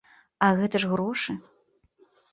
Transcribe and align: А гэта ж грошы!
А 0.45 0.49
гэта 0.61 0.81
ж 0.85 0.89
грошы! 0.93 1.37